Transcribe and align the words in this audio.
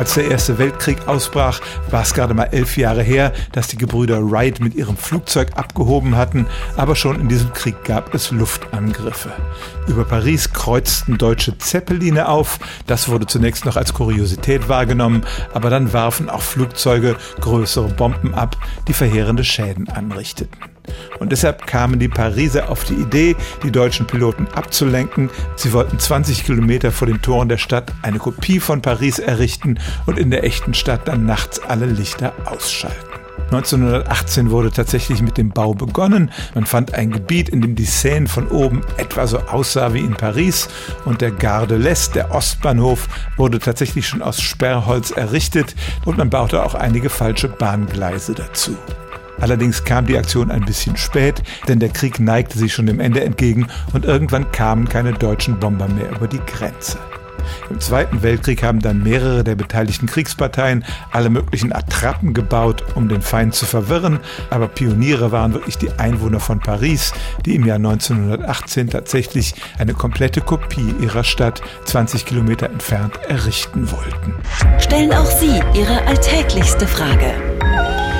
Als 0.00 0.14
der 0.14 0.30
Erste 0.30 0.56
Weltkrieg 0.56 1.06
ausbrach, 1.08 1.60
war 1.90 2.00
es 2.00 2.14
gerade 2.14 2.32
mal 2.32 2.44
elf 2.44 2.78
Jahre 2.78 3.02
her, 3.02 3.34
dass 3.52 3.68
die 3.68 3.76
Gebrüder 3.76 4.30
Wright 4.30 4.58
mit 4.58 4.74
ihrem 4.74 4.96
Flugzeug 4.96 5.50
abgehoben 5.56 6.16
hatten, 6.16 6.46
aber 6.78 6.96
schon 6.96 7.20
in 7.20 7.28
diesem 7.28 7.52
Krieg 7.52 7.84
gab 7.84 8.14
es 8.14 8.30
Luftangriffe. 8.30 9.30
Über 9.88 10.06
Paris 10.06 10.54
kreuzten 10.54 11.18
deutsche 11.18 11.58
Zeppeline 11.58 12.30
auf, 12.30 12.60
das 12.86 13.10
wurde 13.10 13.26
zunächst 13.26 13.66
noch 13.66 13.76
als 13.76 13.92
Kuriosität 13.92 14.70
wahrgenommen, 14.70 15.26
aber 15.52 15.68
dann 15.68 15.92
warfen 15.92 16.30
auch 16.30 16.40
Flugzeuge 16.40 17.16
größere 17.42 17.88
Bomben 17.88 18.32
ab, 18.32 18.56
die 18.88 18.94
verheerende 18.94 19.44
Schäden 19.44 19.90
anrichteten. 19.90 20.69
Und 21.20 21.30
deshalb 21.30 21.66
kamen 21.66 22.00
die 22.00 22.08
Pariser 22.08 22.68
auf 22.70 22.82
die 22.84 22.94
Idee, 22.94 23.36
die 23.62 23.70
deutschen 23.70 24.06
Piloten 24.06 24.48
abzulenken. 24.48 25.30
Sie 25.54 25.72
wollten 25.72 25.98
20 25.98 26.44
Kilometer 26.44 26.90
vor 26.90 27.06
den 27.06 27.22
Toren 27.22 27.48
der 27.48 27.58
Stadt 27.58 27.92
eine 28.02 28.18
Kopie 28.18 28.58
von 28.58 28.82
Paris 28.82 29.20
errichten 29.20 29.78
und 30.06 30.18
in 30.18 30.30
der 30.30 30.42
echten 30.42 30.74
Stadt 30.74 31.06
dann 31.06 31.26
nachts 31.26 31.60
alle 31.60 31.86
Lichter 31.86 32.32
ausschalten. 32.46 33.10
1918 33.52 34.50
wurde 34.50 34.70
tatsächlich 34.70 35.22
mit 35.22 35.36
dem 35.36 35.50
Bau 35.50 35.74
begonnen. 35.74 36.30
Man 36.54 36.66
fand 36.66 36.94
ein 36.94 37.10
Gebiet, 37.10 37.48
in 37.48 37.60
dem 37.60 37.74
die 37.74 37.84
Seine 37.84 38.28
von 38.28 38.46
oben 38.48 38.82
etwa 38.96 39.26
so 39.26 39.38
aussah 39.40 39.92
wie 39.92 40.00
in 40.00 40.12
Paris 40.12 40.68
und 41.04 41.20
der 41.20 41.32
Gare 41.32 41.66
de 41.66 41.78
l'Est, 41.78 42.14
der 42.14 42.32
Ostbahnhof, 42.32 43.08
wurde 43.36 43.58
tatsächlich 43.58 44.06
schon 44.06 44.22
aus 44.22 44.40
Sperrholz 44.40 45.10
errichtet 45.10 45.74
und 46.04 46.16
man 46.16 46.30
baute 46.30 46.62
auch 46.62 46.74
einige 46.74 47.10
falsche 47.10 47.48
Bahngleise 47.48 48.34
dazu. 48.34 48.76
Allerdings 49.40 49.84
kam 49.84 50.06
die 50.06 50.18
Aktion 50.18 50.50
ein 50.50 50.64
bisschen 50.64 50.96
spät, 50.96 51.42
denn 51.68 51.78
der 51.78 51.90
Krieg 51.90 52.20
neigte 52.20 52.58
sich 52.58 52.72
schon 52.72 52.86
dem 52.86 53.00
Ende 53.00 53.22
entgegen 53.24 53.68
und 53.92 54.04
irgendwann 54.04 54.50
kamen 54.52 54.88
keine 54.88 55.12
deutschen 55.12 55.58
Bomber 55.58 55.88
mehr 55.88 56.10
über 56.10 56.28
die 56.28 56.40
Grenze. 56.46 56.98
Im 57.70 57.80
Zweiten 57.80 58.22
Weltkrieg 58.22 58.62
haben 58.62 58.80
dann 58.80 59.02
mehrere 59.02 59.44
der 59.44 59.54
beteiligten 59.54 60.06
Kriegsparteien 60.06 60.84
alle 61.10 61.30
möglichen 61.30 61.72
Attrappen 61.72 62.34
gebaut, 62.34 62.84
um 62.94 63.08
den 63.08 63.22
Feind 63.22 63.54
zu 63.54 63.66
verwirren, 63.66 64.20
aber 64.50 64.68
Pioniere 64.68 65.32
waren 65.32 65.54
wirklich 65.54 65.78
die 65.78 65.90
Einwohner 65.92 66.40
von 66.40 66.60
Paris, 66.60 67.12
die 67.44 67.56
im 67.56 67.66
Jahr 67.66 67.76
1918 67.76 68.90
tatsächlich 68.90 69.54
eine 69.78 69.94
komplette 69.94 70.40
Kopie 70.40 70.94
ihrer 71.00 71.24
Stadt 71.24 71.62
20 71.84 72.26
Kilometer 72.26 72.68
entfernt 72.70 73.18
errichten 73.28 73.90
wollten. 73.90 74.34
Stellen 74.78 75.12
auch 75.12 75.26
Sie 75.26 75.60
Ihre 75.74 76.06
alltäglichste 76.06 76.86
Frage 76.86 77.49